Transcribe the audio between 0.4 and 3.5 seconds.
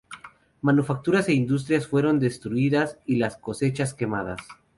Manufacturas e industrias fueron destruidas y las